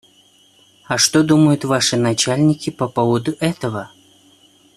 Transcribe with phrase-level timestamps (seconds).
[0.87, 3.91] А что думают ваши начальники по поводу этого?